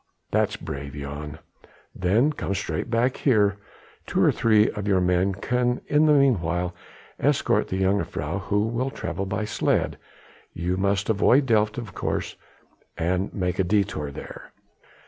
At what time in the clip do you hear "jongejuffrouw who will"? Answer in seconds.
7.83-8.89